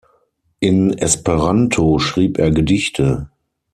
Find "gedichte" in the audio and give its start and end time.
2.49-3.29